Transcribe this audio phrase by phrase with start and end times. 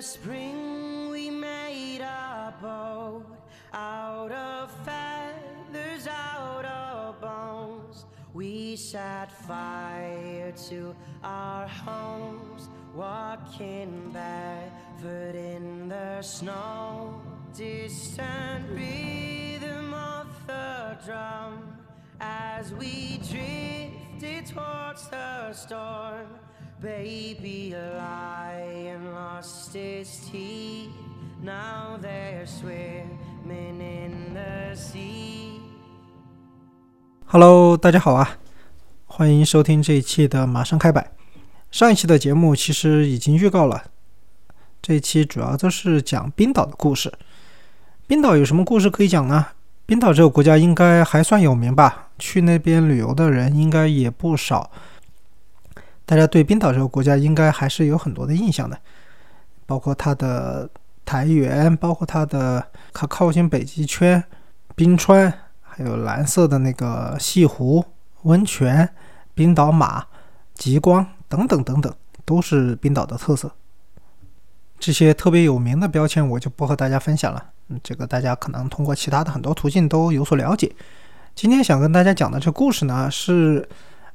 [0.00, 3.24] spring we made a boat
[3.72, 8.04] out of feathers, out of bones.
[8.32, 17.20] We set fire to our homes, walking barefoot in the snow.
[17.56, 21.76] Distant rhythm of the drum
[22.20, 26.28] as we drifted towards the storm.
[26.80, 30.92] Baby lion lost his teeth.
[31.42, 35.58] Now they're swimming in the sea.
[37.26, 38.38] Hello，大家好啊，
[39.06, 41.10] 欢迎收听这一期的马上开摆。
[41.72, 43.82] 上一期的节目其实已经预告了，
[44.80, 47.12] 这一期主要就是讲冰岛的故事。
[48.06, 49.46] 冰岛有什么故事可以讲呢？
[49.84, 54.70] 冰岛这个国家应该还算有名吧，去那边旅游的人应该也不少。
[56.08, 58.80] 大家对冰岛这个国家应该还是有很多的印象的，
[59.66, 60.66] 包括它的
[61.04, 64.24] 苔原，包括它的靠靠近北极圈
[64.74, 67.84] 冰川，还有蓝色的那个西湖
[68.22, 68.88] 温泉、
[69.34, 70.02] 冰岛马、
[70.54, 73.52] 极光等等等等，都是冰岛的特色。
[74.78, 80.74] 这些特别有名的标签我就不和大家分享了，嗯，这个大家可能通过其他的很多途径都有所了解。
[81.34, 83.68] 今天想跟大家讲的这故事呢是。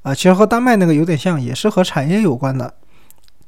[0.03, 2.75] 啊，其实和丹麦那个有点像，也是和产业有关的。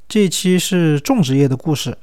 [0.08, 1.98] 这期是种植业的故事。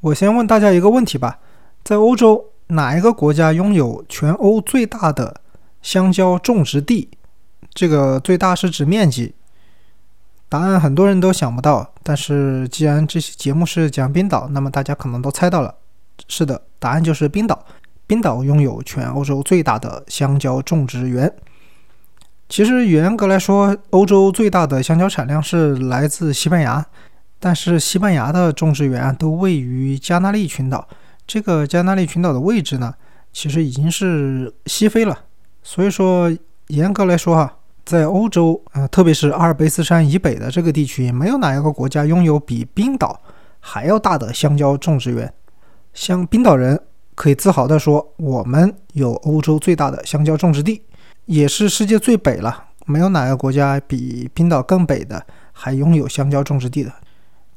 [0.00, 1.38] 我先问大家一个问题吧：
[1.82, 5.40] 在欧洲，哪一个国家拥有全欧最大的
[5.80, 7.08] 香蕉种植地？
[7.72, 9.34] 这个最大是指面积。
[10.48, 15.74] 答案很多人都想不到，但是既然这期节目是讲冰岛，那么大家可能都猜到了。
[16.28, 17.64] 是的，答案就是冰岛。
[18.06, 21.32] 冰岛拥有全欧洲最大的香蕉种植园。
[22.54, 26.86] 其实严格来说，欧洲最大的香蕉产量是来自西班牙，
[27.40, 30.86] 但是西班牙的种植园都位于加那利群岛。
[31.26, 32.94] 这个加那利群岛的位置呢，
[33.32, 35.18] 其实已经是西非了。
[35.64, 36.30] 所以说，
[36.68, 43.20] 严格来说哈，在欧洲啊，特别是阿尔卑斯山以北的这个地区，没有哪一个国家拥有比冰岛
[43.58, 45.34] 还要大的香蕉种植园。
[45.92, 46.80] 像冰岛人
[47.16, 50.80] 可以自豪地说，我们有欧洲最大的香蕉种植地。
[51.26, 56.92] 也是世界最北了，没有哪个国家比冰岛更北的还拥有香蕉种植地的。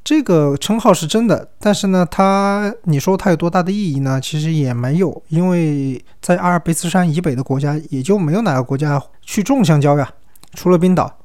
[0.03, 4.22] 这个称号是真的，但是呢，它你说它有多大的意义呢？
[4.22, 10.09] 其实也没有，因为在阿尔卑斯山以北的国家也就没有哪个国家去种香蕉呀，
[10.53, 11.17] 除了冰岛。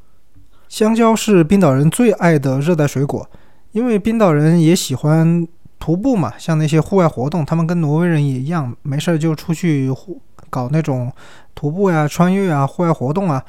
[0.69, 3.31] 香蕉是冰岛人最爱的热带水果，
[3.71, 5.47] 因为冰岛人也喜欢
[5.79, 9.89] 徒步嘛，像那些户外活动，他们跟挪威人也一样，没事儿就出去。
[10.53, 11.11] 搞那种
[11.55, 13.43] 徒步呀、穿越啊、户外活动啊，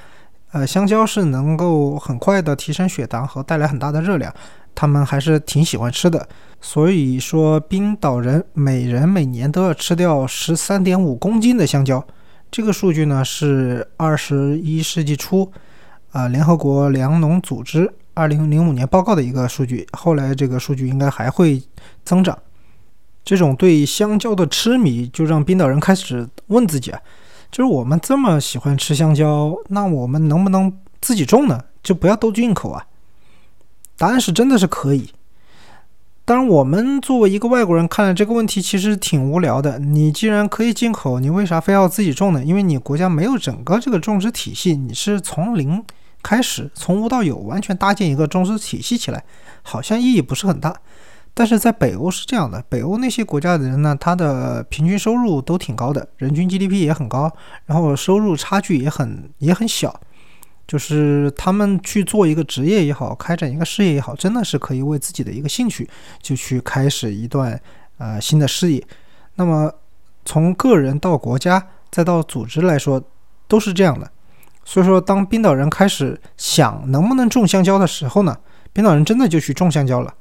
[0.54, 4.34] 呃，香蕉是能够很快的提升血糖和带来很大的热量，
[4.74, 6.26] 他们还是挺喜欢吃的。
[6.62, 12.02] 所以说，冰岛人每人每年都要吃掉十三点五公斤的香蕉。
[12.50, 15.52] 这个数据呢是二十一世纪初，
[16.14, 19.86] 啊，联合国粮农组织二零零五年报告的一个数据。
[19.92, 21.62] 后来这个数据应该还会
[22.06, 22.38] 增长。
[23.24, 27.00] 这种对香蕉的痴迷，就让冰岛人开始问自己啊，
[27.52, 31.64] 就是我们这么喜欢吃香蕉，那我们能不能自己种呢？
[31.82, 32.86] 就不要都进口啊？
[33.98, 35.10] 答案是真的是可以。
[36.26, 39.78] 当然，我们作为一个外国人看了这个问题，其实挺无聊的。
[39.80, 42.42] 你既然可以进口，你为啥非要自己种呢？
[42.44, 45.84] 因为你国家没有整个这个种植体系，你是从零
[46.22, 49.26] 开始，从无到有，完全搭建一个种植体系起来，
[49.62, 50.74] 好像意义不是很大。
[51.36, 57.32] 但是在北欧是这样的，北欧那些国家的人呢，他的平均收入都挺高的，人均 GDP 也很高，
[57.66, 60.00] 然后收入差距也很也很小，
[60.68, 65.90] 就是他们去做一个职业也好，开展一个事业也好，真的是可以为自己的一个兴趣
[66.22, 67.60] 就去开始一段
[67.98, 68.86] 呃新的事业。
[69.36, 69.74] 那么
[70.26, 73.02] 从个人到国家再到组织来说，
[73.48, 74.10] 都是这样的。
[74.64, 78.38] 所以说，当冰岛人开始想能不能种香蕉的时候呢，
[78.72, 80.14] 冰岛人真的就去种香蕉了。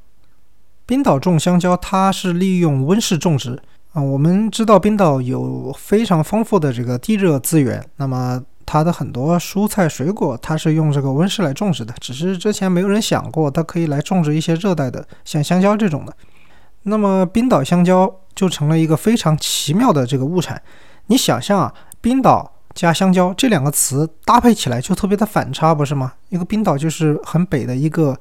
[0.92, 3.58] 冰岛种香蕉，它是利用温室种植
[3.94, 4.02] 啊。
[4.02, 11.94] 我们知道冰岛有非常丰富的这个地热资源，那么它的很多蔬菜水果，它是用这个温室来种植的。
[11.98, 16.14] 只是之前没有人想过，它可以来种植一些热带的，像香蕉这种的。
[16.82, 20.60] 那么冰岛香蕉就成了一个非常奇妙的这个物产。
[21.06, 21.72] 你想象啊，
[22.02, 26.12] 冰岛加香蕉这两个词搭配起来就特别的反差，不是吗？
[26.28, 28.14] 一个冰岛就是很北的一个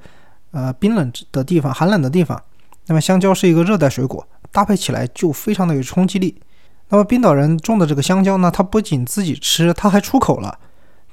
[0.51, 2.41] 呃冰冷的地方，寒冷的地方。
[2.87, 6.41] 那么香蕉是一个热带水果，搭配起来就非常的有冲击力。
[6.89, 10.59] 那么冰岛人种的这个香蕉呢，它不仅自己吃，它还出口了。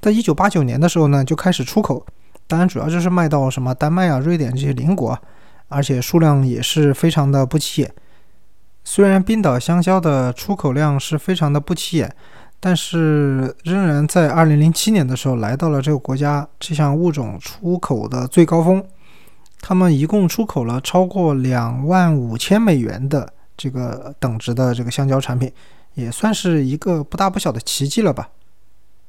[0.00, 2.04] 在一九八九年的时候呢，就开始出口，
[2.46, 5.18] 当然主要就是卖到什么丹麦啊、瑞典这些邻国。
[5.70, 7.94] 而且数量也是非常的不起眼。
[8.84, 12.10] 虽然冰岛香蕉的出口量是非常的不起眼，
[12.58, 18.82] 但是仍然在2007年的时候来到了这个国家这项物种出口的最高峰。
[19.60, 25.52] 他们一共出口了超过两万五千美元的这个等值的这个香蕉产品，
[25.94, 28.31] 也算是一个不大不小的奇迹了吧。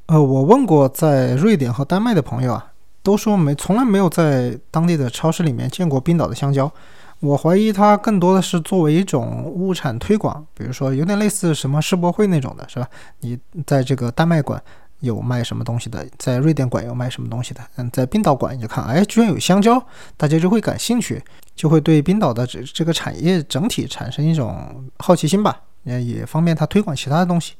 [0.07, 2.71] 呃，我问过在瑞典和丹麦的朋友啊，
[3.03, 6.71] 都说没从来没有在当地的超市里面见过冰岛的香蕉。
[7.19, 12.87] 我怀疑它更多的是作为一种物产推广，比如说有点类似什么世博会那种的，是吧？
[13.19, 13.37] 你
[13.67, 14.59] 在这个丹麦馆
[14.99, 19.81] 有卖什么东西的，在瑞典馆有卖什么东西的，嗯，在冰岛馆你就看，哎，居然有香蕉，
[20.17, 21.23] 大家就会感兴趣，
[21.55, 27.53] 就会对冰岛的这这个产业整体产生一种好奇心吧，也也方便他推广其他的东西。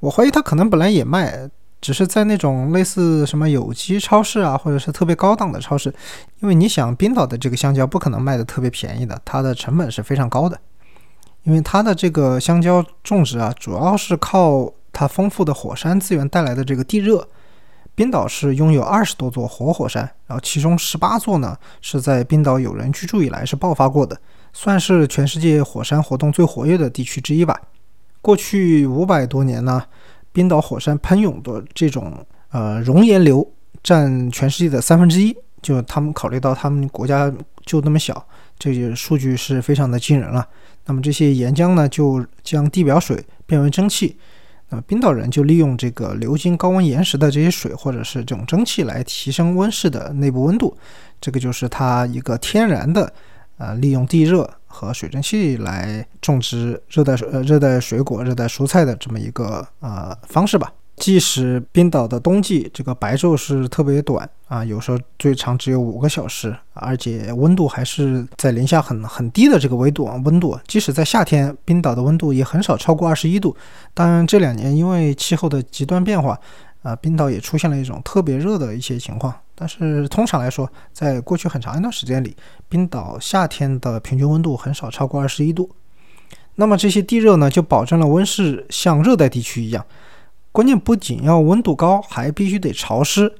[0.00, 1.50] 我怀疑他可能本来也卖。
[1.82, 5.88] 只是在那种类似什么有机超市啊，或者是特别高档的超市，
[6.40, 10.60] 因为你想，冰岛的这个香蕉不可能卖的特别便宜的，它的成本是非常高的，
[11.44, 17.28] 因为它的这个香蕉种植啊，主要是靠它丰富的火山资源带来的这个地热。
[17.94, 24.18] 冰岛是拥有二十多座活火山，然后其中十八座呢是在冰岛有人居住以来是爆发过的，
[24.52, 27.60] 算是全世界火山活动最活跃的地区之一吧。
[28.20, 29.84] 过去五百多年呢。
[30.32, 33.44] 冰岛火山喷涌的这种呃熔岩流
[33.82, 37.28] 占全世界的三分之一，就他们考虑到他们国家
[37.66, 38.24] 就那么小，
[38.56, 40.46] 这些数据是非常的惊人了。
[40.86, 44.16] 那么这些岩浆呢，就将地表水变为蒸汽，
[44.70, 50.74] 那么冰岛人就利用这个流经高温岩石的这些水或者是这种蒸汽来提升温室的内部温度，
[51.20, 53.12] 这个就是它一个天然的
[53.58, 54.48] 呃利用地热。
[54.72, 60.72] 和水蒸气来种植热带水呃热带水果、热带蔬菜的这么一个呃方式吧。
[61.00, 70.56] 即使冰岛的冬季这个白昼是特别短啊，有时候最长只有五个小时，而且温度还是在零下很很低的这个温度啊温度。
[70.68, 73.56] 即使在夏天，冰岛的温度也很少超过二十一度。
[73.94, 76.38] 当然，这两年因为气候的极端变化。
[76.82, 82.34] 啊，冰岛也出现了一种特别热的一些情况，但是通常来说，在过去很长一段时间里，
[82.70, 85.70] 冰岛夏天的平均温度很少超过二十一度。
[86.54, 89.84] 那么这些地热呢，就保证了温室像热带地区一样。
[90.52, 93.32] 关键不仅要温度高，还必须得潮湿，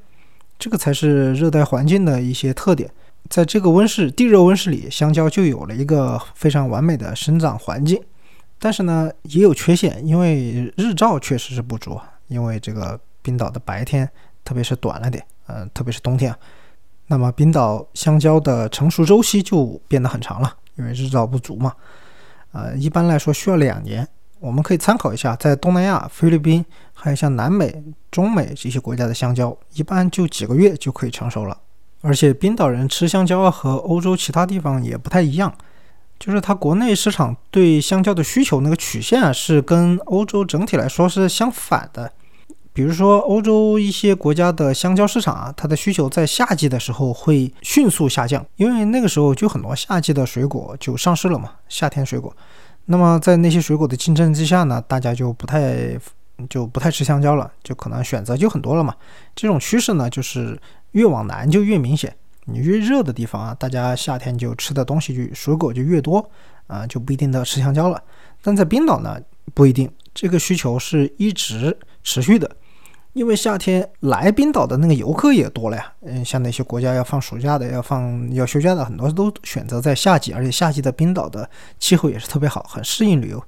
[0.58, 2.90] 这个才是热带环境的一些特点。
[3.28, 8.00] 在这个温室地热温室里，香蕉就有了一个非常完美的生长环境。
[8.58, 12.98] 但是呢，也有缺陷，因为日照确实是不足，因为这个。
[13.22, 14.08] 冰岛的白天
[14.42, 16.34] 特别是短了点，嗯，特别是冬天，
[17.08, 21.70] 那么冰岛香蕉的成熟周期就变得很长了，因为日照不足嘛，
[22.52, 24.08] 呃，一般来说需要两年。
[24.40, 26.64] 我们可以参考一下，在东南亚、菲律宾，
[26.94, 31.56] 还有像南美、中美这些国家的香蕉，一般就几个月就可以成熟了。
[32.00, 35.54] 而且冰岛人吃香蕉和欧洲其他地方也不太一样，
[36.18, 42.10] 就是它国内市场对香蕉的需求那个曲线啊，是跟欧洲整体来说是相反的。
[42.72, 52.34] 比如说，欧洲一些国家的香蕉市场啊，它的需求在夏季的时候会迅速下降，因为那个时候就很多夏季的水果就上市了嘛，夏天水果。
[52.86, 55.98] 那么在那些水果的竞争之下呢，大家就不太
[56.48, 58.94] 就不太吃香蕉了，就可能选择就很多了嘛。
[59.34, 60.60] 这种趋势呢，就是
[60.92, 62.16] 越往南就越明显。
[62.46, 66.28] 你越热的地方啊，大家夏天就吃的东西就水果就越多
[66.66, 68.02] 啊，就不一定要吃香蕉了。
[68.42, 69.20] 但在冰岛呢，
[69.54, 72.50] 不一定，这个需求是一直持续的。
[73.12, 81.48] 因为夏天来冰岛的那个游客也多了呀，嗯，像那些国家要放暑假的、要放要休假的，很多都选择在夏季，而且夏季的冰岛的
[81.78, 83.42] 气候也是特别好，很适应旅游。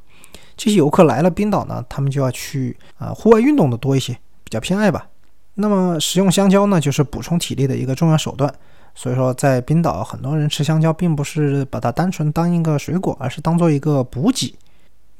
[0.56, 4.12] 这些游客来了冰岛呢，他们就要去啊户外运动的多一些，
[4.44, 5.06] 比较偏爱吧。
[5.54, 8.52] 那么食用香蕉呢，就是补充体力的一个重要手段。
[8.94, 14.54] 所以说，在冰岛很多人吃香蕉，并不是把它单纯当一个水果，而是当做一个补给。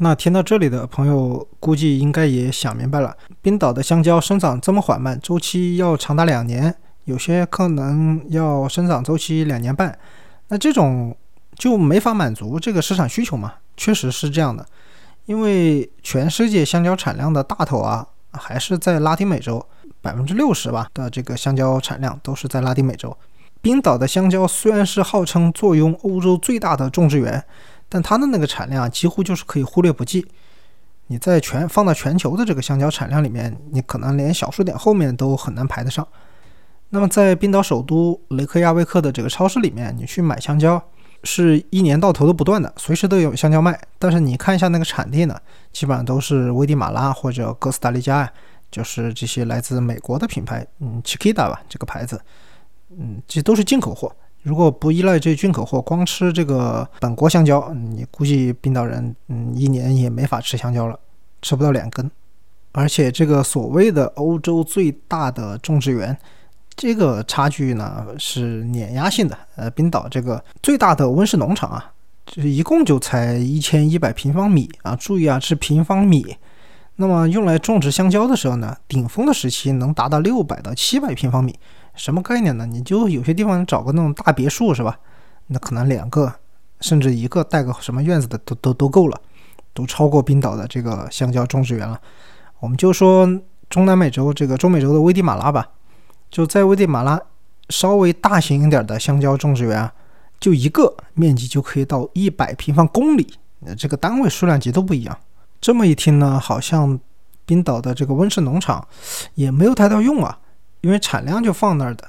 [0.02, 9.96] 那听到这里的朋友，估计应该也想明白了：冰岛的香蕉生长这么缓慢，周期要长达两年，有些可能要生长周期两年半。
[10.48, 11.16] 那这种
[11.54, 13.54] 就没法满足这个市场需求嘛？
[13.76, 14.66] 确实是这样的，
[15.26, 19.64] 因为全世界香蕉产量的大头啊，还是在拉丁美洲，
[20.00, 23.16] 百分之六十吧的这个香蕉产量都是在拉丁美洲。
[23.60, 27.44] 冰岛的香蕉虽然是号称坐拥欧洲最大的种植园。
[27.92, 30.26] 但它的那个产量几乎就是可以忽略不计，
[31.08, 36.08] 你在全放到全球的这个香蕉产量里面，你可能连小数点后面都很难排得上。
[36.88, 40.82] 那么在冰岛首都雷克雅未克的这个超市里面，你去买香蕉，
[41.22, 43.78] 是一年到头都不断的，随时都有香蕉卖。
[43.98, 45.38] 但是你看一下那个产地呢，
[45.70, 48.32] 基本上都是危地马拉或者哥斯达黎加呀，
[48.70, 52.18] 就是这些来自美国的品牌，嗯，Chiquita 吧这个牌子，
[52.96, 54.10] 嗯，这都是进口货。
[54.42, 60.98] 如果不依赖这进口货，光吃这个本国香蕉，你估计冰岛人嗯一年也没法吃香蕉了，
[61.40, 62.10] 吃不到两根。
[62.72, 66.16] 而且这个所谓的欧洲最大的种植园，
[66.74, 69.38] 这个差距呢是碾压性的。
[69.56, 71.92] 呃，冰岛这个最大的温室农场啊，
[72.26, 76.36] 这一共就才一千一百平方米啊，注意啊是平方米。
[76.96, 81.54] 那么用来种植香蕉的时候呢，顶峰的时期能达到六百到七百平方米，
[81.94, 82.66] 什么概念呢？
[82.66, 84.98] 你就有些地方找个那种大别墅是吧？
[85.48, 86.32] 那可能两个
[86.80, 89.20] 甚至一个带个什么院子的都都都够了，
[89.74, 92.00] 都超过冰岛的这个香蕉种植园了。
[92.60, 93.28] 我们就说
[93.68, 95.68] 中南美洲这个中美洲的危地马拉吧，
[96.30, 97.20] 就在危地马拉
[97.68, 99.92] 稍微大型一点的香蕉种植园啊，
[100.40, 103.34] 就一个面积就可以到一百平方公里，
[103.76, 105.16] 这个单位数量级都不一样。
[105.60, 106.98] 这么一听呢，好像
[107.44, 108.86] 冰岛的这个温室农场
[109.34, 110.38] 也没有太大用啊，
[110.82, 112.08] 因为产量就放那儿的，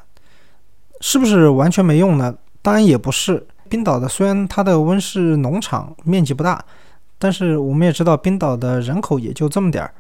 [0.99, 2.35] 是不是完全没用呢？
[2.61, 3.47] 当然也不是。
[3.69, 6.63] 冰岛的虽然它的温室农场面积不大，
[7.17, 9.91] 但是我们也知道冰岛的人口也就这么点儿，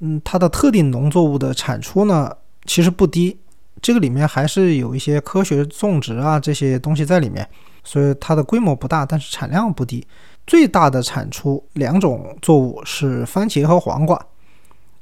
[0.00, 2.28] 嗯，它的特定农作物的产出呢
[2.64, 3.38] 其实不低，
[3.80, 7.48] 这个里面还是有一些科学种植啊这些东西在里面，
[7.84, 10.04] 所以它的规模不大，但是产量不低。
[10.46, 14.20] 最大的产出两种作物是番茄和黄瓜，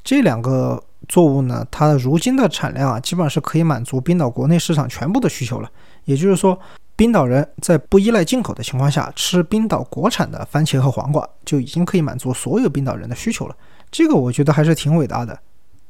[0.04, 5.70] 这两个作物呢，它如今的产量啊，基本上是可以满足冰岛国内市场全部的需求了。
[6.04, 6.58] 也就是说，
[6.96, 13.56] 冰岛人在不依赖进口的情况下，吃冰岛国产的番茄和黄瓜，就已经可以满足所有冰岛人的需求了。
[13.90, 15.38] 这个我觉得还是挺伟大的。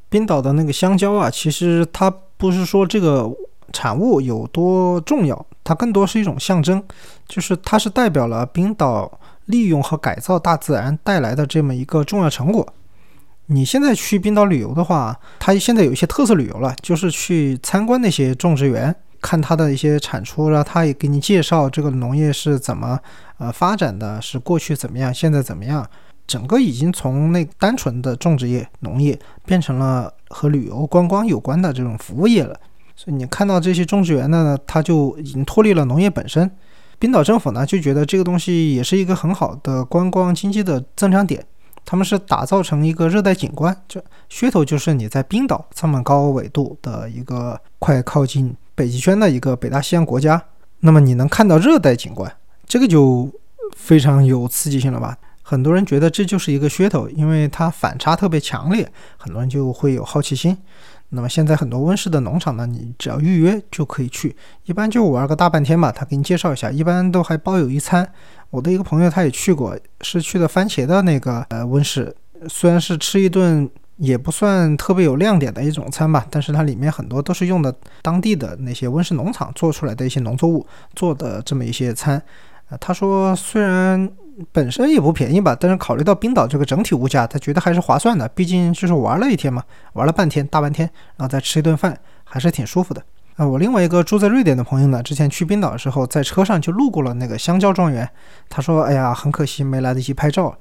[0.09, 3.31] 冰岛的那个香蕉啊，其实它不是说这个
[3.73, 6.83] 产物有多重要，它更多是一种象征，
[7.27, 9.19] 就是它是代表了冰岛。
[9.49, 12.69] 利用和改造大自然带来的这么一个重要成果。
[13.51, 22.99] 你现在去冰岛旅游的话，它现在有一些特色旅游了，就是去参观那些种植园，看它的一些产出，然后他也给你介绍这个农业是怎么
[23.39, 25.87] 呃发展的，是过去怎么样，现在怎么样。
[26.27, 32.55] 整个已经从那单纯的种植业、农业变成了和旅游观光有关的这种服务业了。
[32.95, 36.51] 所以你看到这些种植园的呢，它就已经脱离了农业本身。
[36.99, 41.43] 冰岛政府呢就觉得这个东西也是一个很好的观光经济的增长点，
[41.91, 50.45] 他们是打造成一个热带景观，这噱头就是你在冰岛这么高纬度的一个快靠近北极圈的一个北大西洋国家，
[50.81, 52.31] 那么你能看到热带景观，
[52.67, 53.33] 这个就
[53.75, 55.17] 非常有刺激性了吧？
[55.41, 60.55] 很多人觉得这就是一个噱头，因为它反差特别强烈，很多人就会有好奇心。
[61.11, 65.91] 那么现在很多温室的农场呢，你只要预约就可以去，一般就玩个大半天吧。
[65.91, 68.07] 他给你介绍一下，一般都还包有一餐。
[68.51, 72.15] 我的一个朋友他也去过，是去的番茄的那个呃温室，
[72.47, 82.23] 虽然是吃一顿也不算特别有亮点的一种餐吧，但是它里面很多都是用的当地的那些温室农场做出来的一些农作物做的这么一些餐。
[82.69, 84.11] 呃，他说虽然。
[84.53, 88.29] 本身也不便宜吧，但是考虑到冰岛这个整体物价，他觉得还是划算的。
[88.29, 89.63] 毕竟就是玩了一天嘛，
[89.95, 93.03] 玩了半天，大半天，然后再吃一顿饭，还是挺舒服的。
[93.37, 98.09] 啊，我另外一个住在瑞典的朋友呢，之前去冰岛的时候，在车上就路过了那个香蕉庄园，
[98.49, 100.57] 他说：“哎呀，很可惜没来得及拍照。”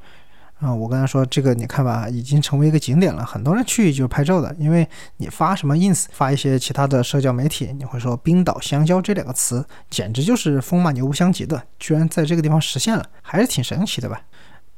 [0.60, 4.56] 啊，我跟他说，这个你看吧，已经成为一个景点了，很多人去就是拍照的。
[4.58, 4.88] 因为
[5.18, 14.20] 你发什么 ins，发一些其他的社交媒体，你会说“冰岛香蕉”这两个词，简直就是风马牛不相及的，居然在这个地方实现了，还是挺神奇的吧？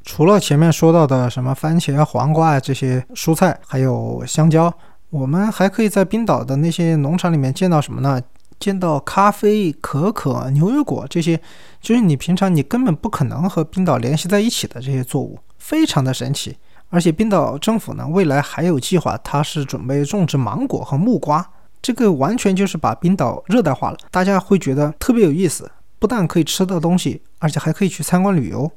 [0.04, 4.74] 除了前面说到的什么番茄、黄瓜啊这些蔬菜，还有香蕉，
[5.10, 8.22] 我们还可以在冰岛的那些农场里面见到什么呢？
[8.60, 11.40] 见到咖啡、可可、牛油果这些，
[11.80, 15.40] 就是你平常你根本不可能和冰岛联系在一起的这些作物。
[15.60, 16.58] 非常的神奇，
[16.89, 21.48] 而且冰岛政府呢，未来还有计划，它是准备种植芒果和木瓜，
[21.82, 23.98] 这个完全就是把冰岛热带化了。
[24.10, 28.72] 大家会觉得特别有意思，不但可以吃到东西，而且还可以去参观旅游。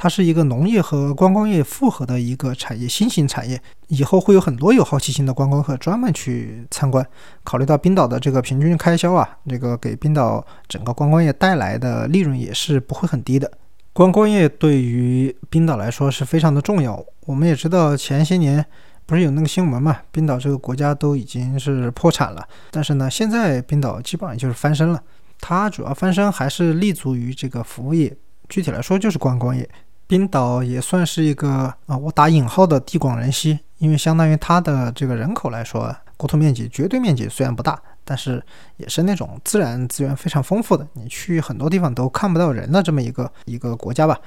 [0.00, 3.60] 它是一个农业和观光业复合的一个产业，新型产业。
[3.88, 7.04] 以后会有很多有好奇心的观光客专门去参观。
[7.42, 13.50] 考虑到冰岛的这个平均开销啊，这个给冰岛整个观光业带来的利润也是不会很低的。
[13.98, 17.04] 观光业对于冰岛来说是非常的重要。
[17.26, 18.64] 我们也知道前些年
[19.06, 22.46] 不是有那个新闻嘛，冰岛这个国家都已经是破产了。
[22.70, 25.02] 但是呢，现在冰岛基本上就是翻身了。
[25.40, 28.16] 它主要翻身还是立足于这个服务业，
[28.48, 29.68] 具体来说就是观光业。
[30.06, 37.76] 冰岛也算是一个啊，我打引号的地广人稀，因为相当于它的这个人口来说，国土面积绝对面积虽然不大。
[38.08, 38.42] 但是
[38.78, 44.18] 也是那种自然资源非常丰富的，你去很多地方都看不到人的这么一个一个国家吧。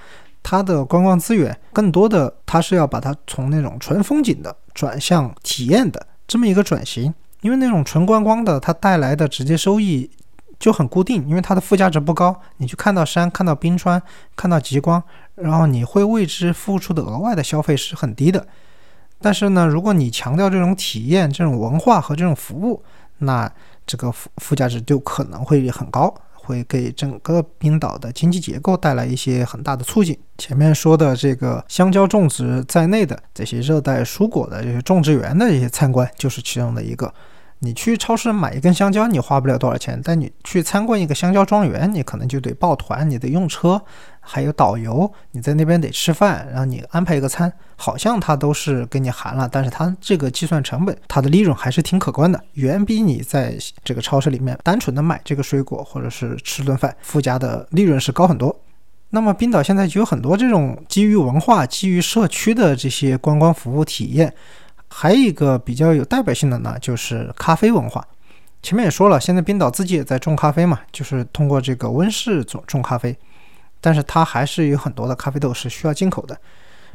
[0.44, 7.12] 它的观光资源更多的，它是要把它从那种纯风景的转向体验的这么一个转型。
[7.42, 10.08] 因为那种纯观光的，它带来的直接收益
[10.60, 12.40] 就很固定，因为它的附加值不高。
[12.58, 14.00] 你去看到山，看到冰川，
[14.36, 15.02] 看到极光，
[15.34, 18.46] 然后你会为之付出的额外的消费是很低的。
[19.20, 22.84] 但是呢，如果你强调这种体验、这种文化和这种服务，
[23.20, 23.52] 那
[23.86, 26.14] 这个附附加值就可能会很高。
[26.44, 30.18] 会给整个冰岛的经济结构带来一些很大的促进。
[30.40, 37.14] 前面说的这个香蕉种植在内的这些热带蔬果的这些种植园的一些参观，就是其中的一个。
[37.64, 43.80] 你去超市买一根香蕉，你花不了多少钱，但你去参观一个香蕉庄园，你可能就得抱团，你得用车，
[44.20, 58.60] 还有导游，你在那边得吃饭，然后你安排一个餐，好像它都是给你含了，但是它这个计算成本，它的利润还是挺可观的，远比你在这个超市里面单纯的买这个水果或者是吃顿饭附加的利润是高很多。
[59.12, 64.34] 那么冰岛现在就有很多这种基于文化、基于社区的这些观光服务体验。
[64.94, 68.06] 还有一个比较有代表性的呢，就是咖啡文化。
[68.62, 73.18] 前面也说了，现在冰岛自己也在种咖啡嘛，就是通过这个温室种种咖啡，
[73.80, 76.38] 但是它还是有很多的咖啡豆是需要进口的。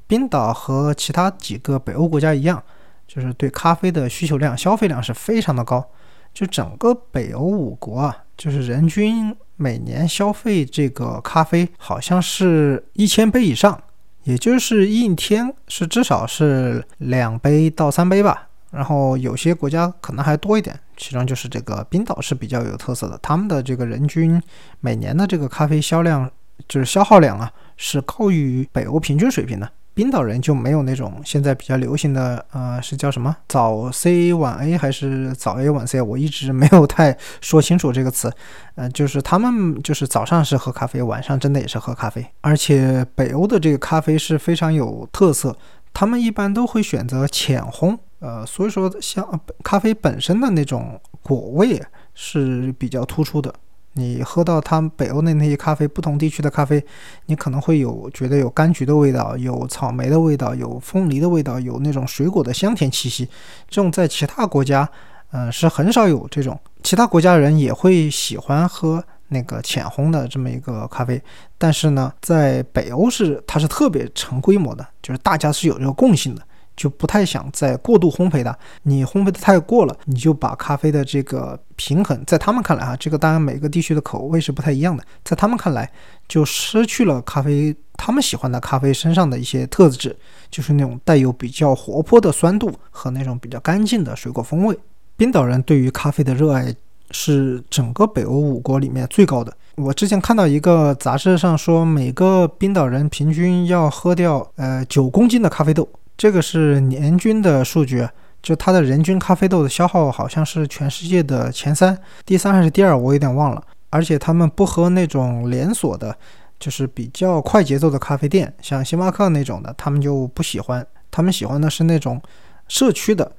[0.06, 2.62] 冰岛和其他几个北欧国家一样，
[3.08, 5.84] 就是对咖啡的需求量、消费量是非常的高。
[6.32, 13.82] 就整个北欧五国啊，就是人均每年消费这个咖啡，好像是一千杯以上。
[14.26, 24.42] 也就是一天是至少是两杯到三杯吧，然后有些国家可能还多一点，其中就是这个冰岛是比较有特色的，他们的这个人均
[24.80, 26.28] 每年的这个咖啡销量
[26.66, 29.70] 就是消耗量啊，是高于北欧平均水平的。
[29.96, 36.02] 冰岛人就没有那种现在比较流行的，呃，是叫什么早 C 晚 A 还是早 A 晚 C？
[36.02, 38.30] 我一直没有太说清楚这个词。
[38.74, 42.26] 嗯，就是他们就是早上是喝咖啡，晚上真的也是喝咖啡。
[42.42, 45.56] 而且北欧的这个咖啡是非常有特色，
[45.94, 47.96] 他们一般都会选择浅烘。
[48.18, 49.26] 呃，所以说像
[49.64, 53.50] 咖啡本身的那种果味是比较突出的。
[53.98, 56.84] 你喝到他们北欧的那些咖啡，不同地区的咖啡，
[57.26, 63.26] 你可能会有觉得有柑橘的味道，有草莓的味道，有凤梨的味道，有那种水果的香甜气息。
[63.68, 64.86] 这种在其他国家，
[65.32, 66.58] 嗯，是很少有这种。
[66.82, 71.20] 其他国家人也会喜欢喝那个浅烘的这么一个咖啡，
[71.56, 76.42] 但是呢，在北欧是它是特别成规模的，就是大家是有这个共性的。
[76.76, 85.90] 就不太想再过度烘焙的，你烘焙的太过了，你就把咖啡的这个平衡，在他们看来啊，这个当然每个地区的口味是不太一样的，在他们看来
[86.28, 90.14] 就失去了咖啡他们喜欢的咖啡身上的一些特质，
[90.50, 94.78] 就是那种带有比较活泼的酸度和那种比较干净的水果风味。
[95.16, 96.74] 冰岛人对于咖啡的热爱
[97.10, 99.56] 是整个北欧五国里面最高的。
[99.76, 105.88] 我之前看到一个杂志上说，每个冰岛人平均要喝掉呃九公斤的咖啡豆。
[106.16, 108.08] 这个是年均的数据，
[108.42, 113.62] 就它的人均咖啡豆的消耗好像是全世界的前三，第三还是第二，我有点忘了。
[113.90, 116.14] 而且他们不喝那种连锁的，
[116.58, 120.86] 就是比较快节奏的咖啡店，像星巴克那种的，他们就不喜欢。
[121.10, 122.20] 他们喜欢的是那种
[122.68, 123.30] 社区的，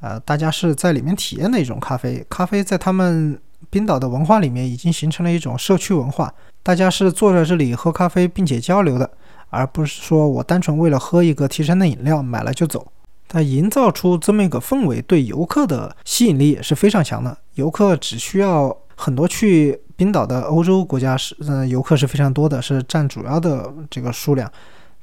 [0.00, 2.24] 呃，大家是在里面体验的一种咖啡。
[2.30, 9.10] 咖啡在他们冰岛的文化里面已经形成了一种社区文化，大家是坐在这里喝咖啡并且交流的。
[9.50, 12.86] 而不是说我单纯为了喝一个提神的饮料买了就走，
[13.28, 17.36] 它营造出这么一个氛围，对游客的吸引力也是非常强的。
[17.54, 24.50] 游客只需要很多去冰岛的欧洲国家是，嗯，游客是非常多的，是占主要的这个数量。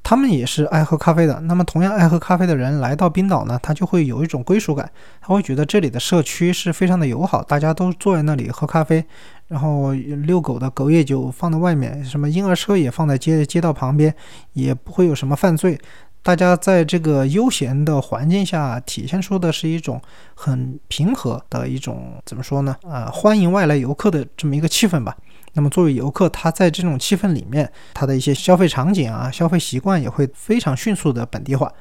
[0.04, 1.40] 他们也是爱喝咖啡的。
[1.42, 9.04] 那么，同样爱喝咖啡的人来到冰岛呢，他就会有一种归属感，他会觉得这里的社区是非常的友好，大家都坐在那里喝咖啡，
[9.48, 14.14] 然后遛狗的狗也就放在外面，什么婴儿车也放在街街道旁边，
[14.52, 15.80] 也不会有什么犯罪。
[16.22, 20.02] 大家在这个悠闲的环境下，体现出的是一种
[20.36, 22.76] 很平和的一种怎么说呢？
[22.84, 25.16] 呃，欢迎外来游客的这么一个气氛吧。
[25.54, 31.72] 那么作为游客，他在这种气氛里面，他的一些消费场景啊、消费习惯也会非常迅速的本地化，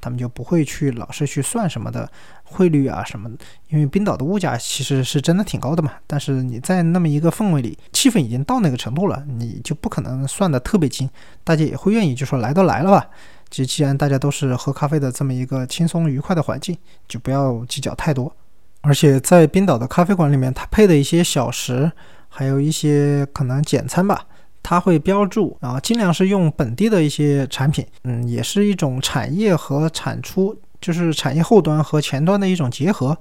[0.00, 2.10] 他们就不会去老是去算什么的
[2.42, 3.30] 汇率啊什么，
[3.68, 5.92] 因为冰岛的物价其实是真的挺高的嘛。
[6.08, 11.08] 但是你在那么一个氛围里，气氛已经到那个程度了，你就不可能算的特别精，
[11.44, 13.06] 大家也会愿意就说来都来了吧。
[13.48, 18.34] 其实既然大家都是喝咖啡的这么一个轻松愉快的环境，就不要计较太多。
[18.80, 21.92] 而且在冰岛的咖啡馆里面，它配的一些小食。
[22.30, 24.24] 还有一些可能简餐吧，
[24.62, 33.18] 它会标注啊，尽量是用本地的一些产品，嗯，也是一种产业和产出，就是产业后端和前端的一种结合。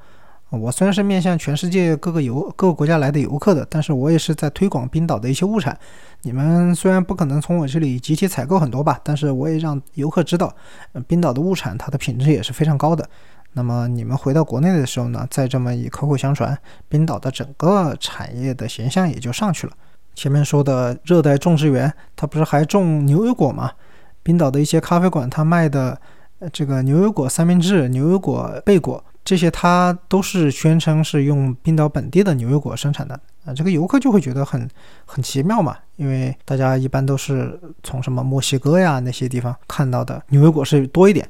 [0.52, 5.78] 我虽然是面向全世界各个游各个国家来的游客的，但是我也是在推广冰岛的一些物产。
[6.24, 10.52] 你们虽然不可能从我这里集体采购很多吧，但是我也让游客知道，
[11.08, 13.08] 冰岛的物产它的品质也是非常高的。
[13.54, 16.58] 那么你们回到国内的时候呢，再这么一口口相传，
[16.88, 19.74] 冰岛的整个产业的形象也就上去了。
[20.16, 23.72] 前面说的热带种植园，它不是还种牛油果吗？
[24.22, 26.00] 冰岛的一些咖啡馆，它卖的
[26.52, 33.54] 这个牛油果三明治、牛油果贝果这些，它都是宣称是用冰岛本地的牛油果生产的啊。
[33.54, 34.70] 这个游客就会觉得很
[35.06, 41.28] 很奇妙嘛，因为大家一般都是从什么墨西哥呀那些地方看到的牛油果是多一点。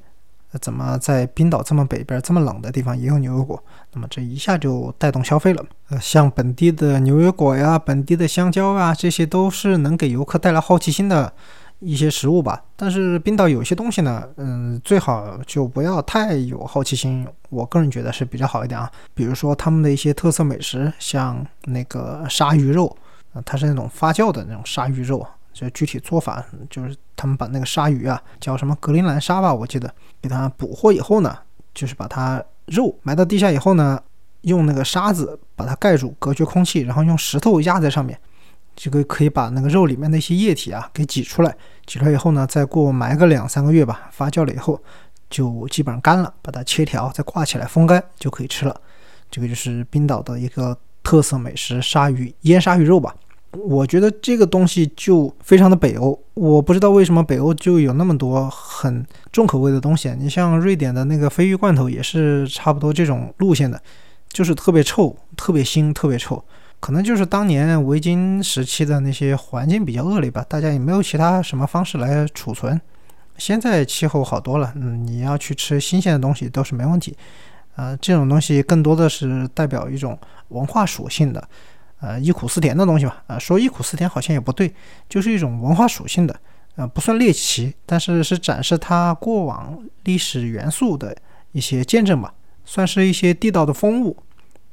[0.59, 3.63] 怎么在冰岛这么北边、这么冷的地方也有牛油果？
[3.93, 5.63] 那么这一下就带动消费了。
[5.89, 11.31] 呃，像本地的牛油果呀、本地的香蕉啊，这些都是能给游客带来好奇心的
[11.79, 12.63] 一些食物吧。
[12.75, 17.27] 但是冰岛有些东西呢，嗯，最好就不要太有好奇心。
[17.49, 18.91] 我个人觉得是比较好一点啊。
[19.13, 22.95] 比如说他们的一些特色美食，像那个鲨鱼肉，
[23.33, 25.25] 啊，它是那种发酵的那种鲨鱼肉。
[25.53, 31.37] 这具体做法，就是他们把那个鲨鱼啊，叫什么格陵兰鲨吧，我记得，给它捕获以后呢，
[31.73, 34.01] 就是把它肉埋到地下以后呢，
[34.41, 38.17] 用那个沙子把它盖住，隔绝空气，然后用石头压在上面，
[38.75, 41.53] 这个可以把那个肉里面的一些液体啊给挤出来，
[41.85, 44.81] 挤出来以后呢，再过埋个两三个月吧，发酵了以后
[45.29, 48.81] 就基本上干了，把它切条再挂起来风干就可以吃了。
[49.29, 53.13] 这个就是冰岛的一个特色美食——鲨鱼腌鲨鱼肉吧。
[53.51, 60.13] 我觉得这个东西就非常的北欧，我不知道为什么北欧就有那么多很重口味的东西。
[60.19, 63.81] 你像瑞典的那个鲱鱼罐头也是差不多这种路线的，
[64.31, 66.43] 就是特别臭、特别腥、特别臭。
[66.79, 72.79] 可能就是当年维京时期的那些环境比较恶劣吧，大家也没有其他什么方式来储存。
[73.37, 77.17] 现在气候好多了，嗯，你要去吃新鲜的东西都是没问题。
[77.75, 80.17] 呃，这种东西更多的是代表一种
[80.49, 81.45] 文化属性的。
[82.01, 84.73] 呃，忆苦思甜的东西吧，啊，说忆苦思甜好像也不对，
[85.09, 86.33] 就是一种文化属性的，
[86.75, 91.15] 呃，不算猎奇，但是是展示它过往历史元素的
[91.51, 92.33] 一些见证吧，
[92.63, 94.15] 算是一些地道的风物。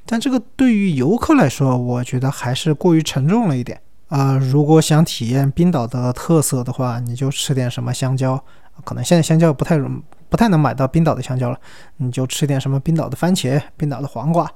[0.04, 4.36] 但这个对于游客来说，我觉得还是过于沉重了一点啊。
[4.36, 8.40] 如果想体验冰岛的特色的话，你就吃点什么香蕉，
[8.84, 11.58] 可能现在香蕉不太容不太能买到冰岛的香蕉了，
[11.96, 14.48] 你就吃点什么冰岛的番茄、冰岛的黄瓜。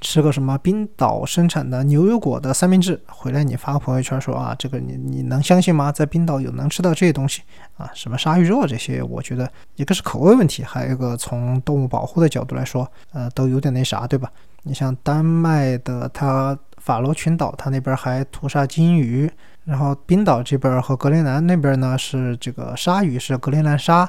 [0.00, 5.90] 吃个什么冰岛生产的牛油果的三明治，回来你发个朋友圈说啊，这个你你能相信吗？
[5.90, 7.42] 在冰岛有能吃到这些东西
[7.76, 7.90] 啊？
[7.94, 14.30] 什么鲨鱼肉这些，我觉得一个是口味问题，还有一个从动物保护的角度来说，呃，都有点那啥，对吧？
[14.64, 19.30] 你像丹麦的它法罗群岛，它那边还屠杀金鱼，
[19.64, 24.08] 然后冰岛这边和格陵兰那边呢是这个鲨鱼是格陵兰鲨，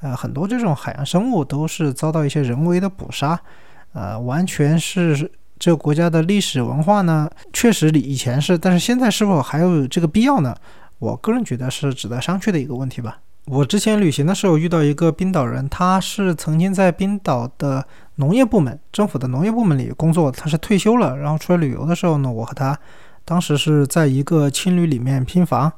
[0.00, 3.40] 呃，很多这种海洋生物都是遭到一些人为的捕杀。
[3.92, 10.54] 呃，完全是这个国家的历史文化呢，确实以前是，但是现在是否还有这个必要呢？
[10.98, 13.18] 我个人觉得是值得商榷的一个问题吧。
[13.46, 17.84] 我之前旅行的时候遇到一个冰岛人，他是曾经在冰岛的
[18.16, 22.78] 农业部门、政府的农业部门里工作，他是退休了，然后出来旅游的时候呢，我和他
[23.24, 25.72] 当时是在一个青旅里面拼房，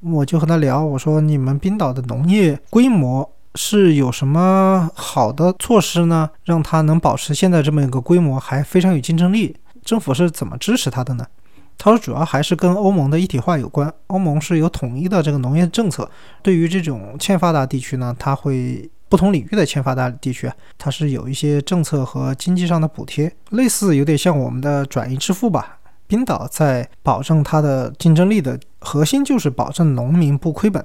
[0.00, 3.28] 我就和他聊，我说你们冰岛的农业规模。
[3.54, 6.30] 是有什么好的措施呢？
[6.44, 9.56] 让它能保持现在这么一个规模，还非常有竞争力？
[9.84, 11.26] 政府是怎么支持它的呢？
[11.76, 13.92] 他说，主要还是跟欧盟的一体化有关。
[14.06, 16.08] 欧盟是有统一的这个农业政策，
[16.42, 25.78] 对于这种欠发达地区呢，它会不同领域的欠发达地区，它是有一些政策和经济上的补贴，类似有点像我们的转移支付吧。
[26.06, 30.84] 冰岛在保证它的竞争力的核心就是保证农民不亏本。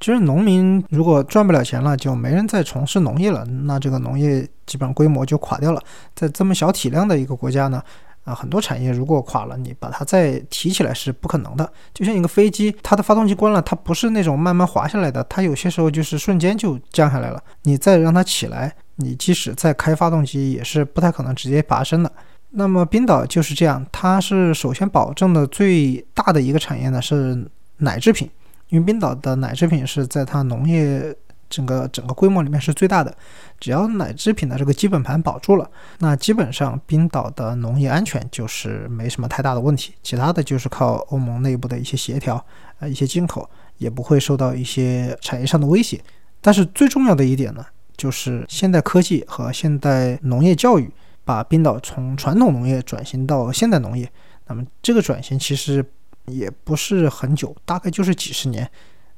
[0.00, 5.82] 其实农民如果赚不了钱了，就没人再从事农业了，那这个农业基本规模就垮掉了。
[6.16, 7.82] 在这么小体量的一个国家呢，
[8.24, 11.70] 啊，很多产业如果垮了，你把它再提起来是不可能的。
[11.92, 17.42] 就像一个飞机，它的发动机关了，它不是那种慢慢滑下来的，它有些时候就是瞬间就降下来了。
[17.64, 22.10] 你再让它起来，你即使再开发动机，也是不太可能直接拔升的。
[22.52, 28.30] 那么冰岛就是这样，它是首先保证的最大的一个产业呢是奶制品。
[28.70, 31.14] 因为冰岛的奶制品是在它农业
[31.48, 33.12] 整个整个规模里面是最大的，
[33.58, 39.92] 只要奶制品的这个基本盘保住了，那基本上冰岛的农业安全就是没什么太大的问题。
[40.04, 42.44] 其他的就是靠欧盟内部的一些协调，
[42.78, 46.00] 呃，一些进口也不会受到一些产业上的威胁。
[46.40, 50.88] 但是最重要的一点呢，就是现代科技和现代农业教育
[51.24, 54.08] 把冰岛从传统农业转型到现代农业。
[54.46, 55.84] 那么这个转型其实。
[56.30, 58.70] 也不是很久，大概就是几十年。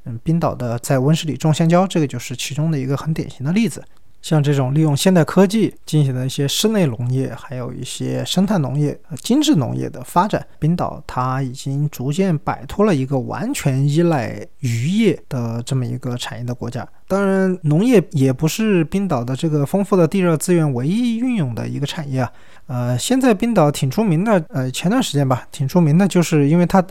[0.05, 3.85] 嗯，冰岛的在温室里种香蕉，这个就是其中的一个很典型的例子。
[4.23, 16.89] 像这种利用现代科技进行的一些室内农业，还有一些生态农业、精致农业的发展，冰岛它已经逐渐摆脱了一个完全依赖渔业的这么一个产业的国家。
[17.07, 22.33] 当然，农业也不是冰岛的这个丰富的地热资源唯一运用的一个产业啊。
[22.69, 26.83] 呃，现在冰岛挺出名的，呃，前段时间吧，挺出名的，就是因为它。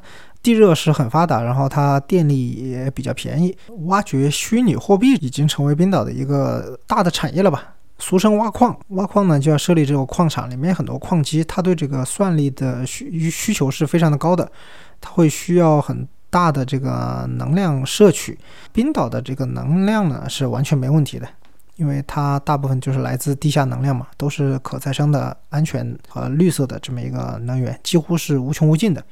[0.44, 3.56] 地热是很发达，然后它电力也比较便宜。
[3.86, 7.76] 挖掘虚拟货币已经成为冰岛的一个大的产业了吧？
[8.00, 14.52] 俗称挖矿，挖矿呢就要设立这个矿场，里面很多矿机，它对这个算力的需需求是非常的高的，
[15.00, 18.36] 它会需要很大的这个能量摄取。
[18.74, 21.28] 冰岛的这个能量呢是完全没问题的，
[21.76, 29.06] 因为它大部分就是来自地下能量嘛，都是可再生的、安全和绿色的这么一个能源，几乎是无穷无尽的。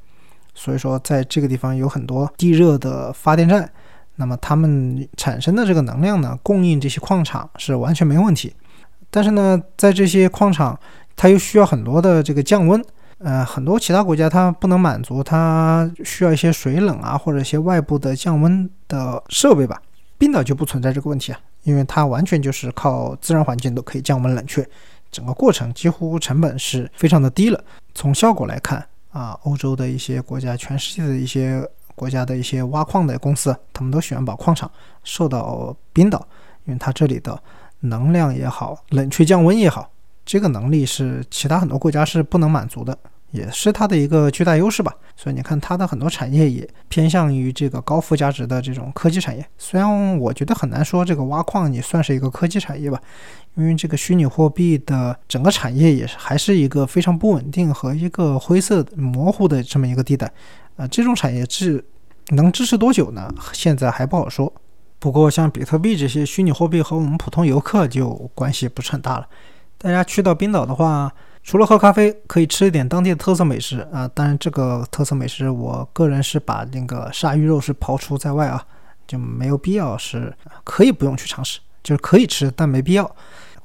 [0.54, 3.70] 所以说，在这个地方有很多地热的发电站，
[4.16, 8.54] 那么它们产生的这个能量呢，供应这些矿场是完全没问题。
[9.10, 10.78] 但是呢，在这些矿场，
[11.16, 12.84] 它又需要很多的这个降温，
[13.20, 19.82] 呃，很多其他国家它不能满足，它需要一些水冷啊，或者一些外部的降温的设备吧。
[20.18, 24.68] 冰岛就不存在这个问题啊，因为它完全就是靠自然环境都可以降温冷却，
[25.10, 27.64] 整个过程几乎成本是非常的低了。
[27.96, 28.86] 从效果来看。
[29.20, 31.62] 啊，欧洲的一些国家，全世界的一些
[31.94, 34.72] 国家的一些挖矿的公司，他们都喜欢把矿场
[35.04, 36.26] 设到冰岛，
[36.64, 37.38] 因为它这里的
[37.82, 39.92] 能量也好，冷却降温也好，
[40.26, 42.98] 这个能力是其他很多国家是不能满足的。
[43.32, 49.46] 也是它的一个巨大优势吧，所以你看它的很多产业也偏向于这个高附加值的这种科技产业。
[49.58, 53.00] 虽然我觉得很难说这个挖矿也算是一个科技产业吧，
[53.54, 60.32] 因为这个虚拟货币的整个产业也是还是一个非常不稳定和一个灰色模糊的这么一个地带。
[60.76, 61.84] 啊，这种产业是
[62.30, 63.32] 能支持多久呢？
[63.54, 64.52] 现在还不好说。
[64.98, 69.28] 不过像比特币这些虚拟货币和我们普通游客就关系不是很大了。
[69.78, 71.14] 大家去到冰岛的话。
[71.50, 74.08] 除了喝咖啡，可以吃一点当地的特色美食啊！
[74.10, 78.64] 当然，这个特色美食，我个人是把那个鲨鱼肉是刨除在外啊，
[79.08, 80.32] 就没有必要是
[80.64, 83.16] 可以不用去尝试，就是可以吃，但没必要。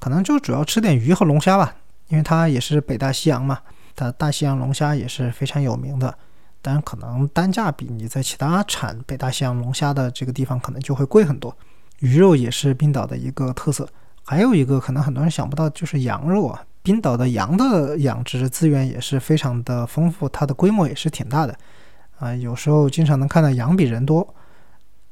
[0.00, 1.74] 可能就主要吃点鱼和龙虾吧，
[2.08, 3.58] 因为它也是北大西洋嘛，
[3.94, 6.16] 它大西洋龙虾也是非常有名的。
[6.62, 11.54] 当然，可能单价比你在其他产北大西洋龙虾的这个地方可能就会贵很多。
[11.98, 13.86] 鱼肉也是冰岛的一个特色，
[14.24, 16.64] 还有一个可能很多人想不到，就是羊肉啊。
[16.84, 21.56] 冰岛的羊的养殖资源也是非常的丰富，它的规模也是挺大的，
[22.18, 24.34] 啊，有时候经常能看到羊比人多，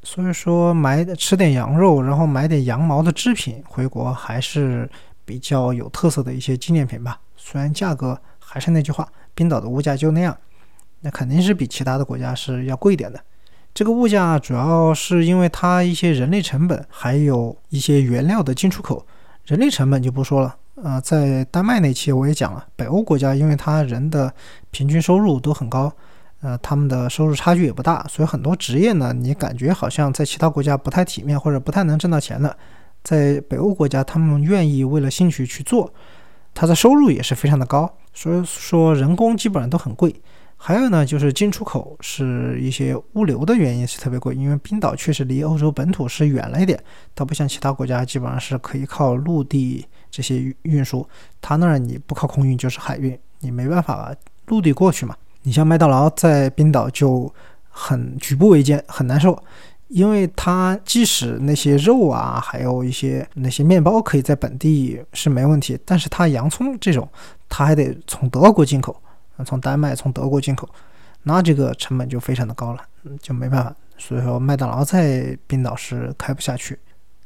[0.03, 4.87] 所以说买吃点羊肉，然后买点羊毛的制品回国还是
[5.25, 7.19] 比较有特色的一些纪念品吧。
[7.39, 10.37] 虽然价格还是那句话，冰岛的物价就那样，
[11.01, 13.19] 那肯定是比其他的国家是要贵一点的。
[13.73, 19.07] 这个物价主要是因为它一些人力成本，还有一些原料的进出口，
[19.47, 20.57] 人力成本就不说了。
[20.77, 24.33] 呃，在丹麦那期我也讲了，北欧国家因为他人的
[24.71, 25.93] 平均收入都很高，
[26.41, 32.57] 呃，他们的收入差距也不大，所以很多职业呢，你感觉好像在其他国家不太体面或者不太能挣到钱的，
[33.05, 35.93] 在北欧国家他们愿意为了兴趣去做，
[36.55, 40.15] 他的收入也是非常的高，所以说人工基本上都很贵。
[40.57, 46.83] 还有呢，就是进出口是一些物流的原因是特别贵，因为冰岛确实离欧洲本土是远了一点，
[47.17, 51.05] 它不像其他国家基本上是可以靠陆地这些运输，
[51.41, 54.15] 它那儿你不靠空运就是海运，你没办法
[54.47, 55.17] 陆地过去嘛。
[55.43, 57.29] 你像麦当劳在冰岛就
[57.69, 59.37] 很举步维艰，很难受，
[59.89, 67.09] 因为它即使那些肉啊，还有一些那些面包可以在本地是没问题，但是它洋葱这种，
[67.49, 68.97] 它还得从德国进口。
[69.45, 70.69] 从丹麦、从德国进口，
[71.25, 72.81] 那这个成本就非常的高了，
[73.21, 73.75] 就没办法。
[73.99, 76.79] 所以说，麦当劳在冰岛是开不下去。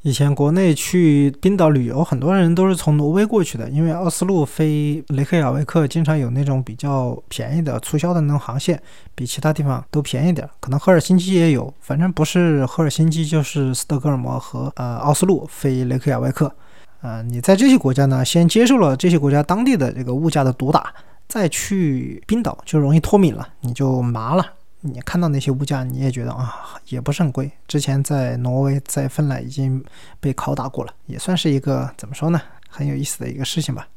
[0.06, 8.80] 以前国内去冰岛旅游，很多人都是从挪威过去的，因为奥斯陆飞雷克雅未克经常有那种比较便宜的促销的那种航线，
[9.16, 10.48] 比其他地方都便宜点。
[10.60, 16.54] 可能赫尔辛基也有，反正不是赫尔辛基就是斯德哥尔摩和呃奥斯陆飞雷克雅未克。
[17.00, 20.94] 呃，你在这些国家呢，先接受了这些国家当地的这个物价的毒打。
[21.26, 24.46] 再去冰岛就容易脱敏了，你就麻了。
[24.82, 27.50] 你看到那些物价，你也觉得啊，也不是很贵。
[27.66, 29.82] 之前在挪威、在芬兰已经
[30.20, 33.88] 被拷打过了，也算是一个怎么说呢，很有意思的一个事情吧。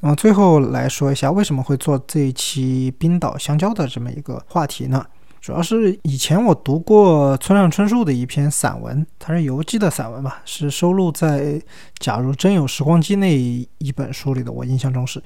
[0.00, 5.06] 那么最后来说一下，为什么会做这一期冰岛香蕉的这么一个话题呢？
[5.40, 11.40] 主要是以前我读过村上春树的一篇散文，它是游记的散文吧，是收录在
[11.98, 14.50] 《假如真有时光机》那一本书里的。
[14.50, 15.22] 我印象中是。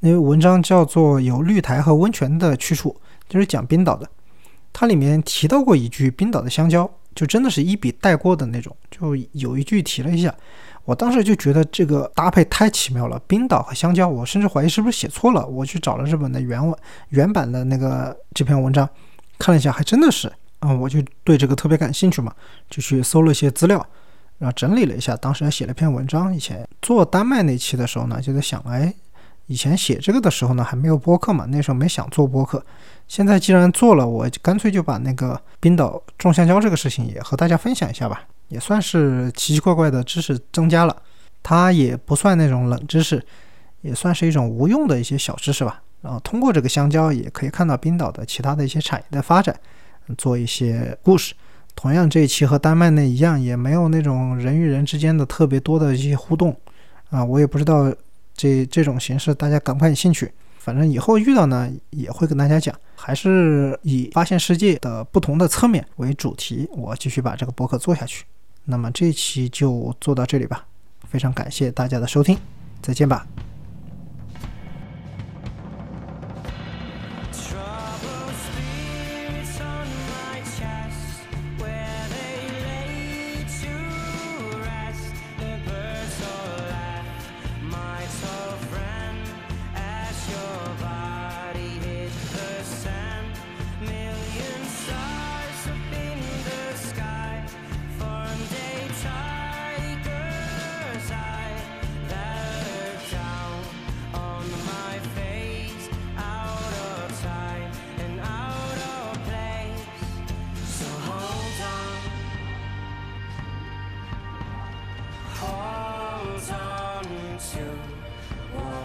[0.00, 2.90] 那文章叫做《有绿苔和温泉的去处》，
[3.28, 4.08] 就是讲冰岛的。
[4.78, 10.34] 它里面提到过一句冰岛的香蕉，就真的是一笔带过的那种，就有一句提了一下。
[10.84, 15.46] 我当时就觉得这个搭配太奇妙了，冰岛和香蕉，我甚至怀疑是不是写错了。
[15.46, 18.86] 我去找了日本的原文原版的那个这篇文章，
[19.38, 22.30] 看了一下，还真的是啊，我就对这个特别感兴趣嘛，
[22.68, 23.78] 就去搜了一些资料，
[24.36, 26.36] 然后整理了一下，当时还写了篇文章。
[26.36, 28.92] 以前做丹麦那期的时候呢，就在想，哎，
[29.46, 32.64] 以前写这个的时候呢，还没有播客嘛，那时候没想做播客。
[33.06, 38.22] 现在既然做了，我干脆就把那个冰岛种香蕉这个事情也和大家分享一下吧。
[38.48, 40.96] 也算是奇奇怪怪的知识增加了，
[41.42, 43.24] 它也不算那种冷知识，
[43.82, 45.82] 也算是一种无用的一些小知识吧。
[46.02, 49.58] 然后通过这个香蕉，也可以看到冰岛的其他的一些产业的发展，
[50.16, 51.34] 做一些故事。
[51.74, 56.56] 同样这一期和丹麦那一样，也没有那种人与人之间的特别多的一些互动
[57.10, 57.24] 啊。
[57.24, 57.92] 我也不知道
[58.36, 60.30] 这这种形式大家感不感兴趣。
[60.58, 68.24] 反正以后遇到呢，也会跟大家讲，还是以发现世界的不同的侧面为主题，我继续把这个博客做下去。
[68.64, 70.66] 那么这一期就做到这里吧，
[71.08, 72.36] 非常感谢大家的收听，
[72.82, 73.24] 再见吧。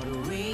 [0.01, 0.50] out a way